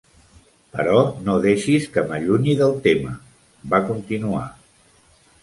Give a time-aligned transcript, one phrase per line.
[0.77, 3.13] "Però no deixis que m'allunyi del tema",
[3.75, 4.43] va continuar.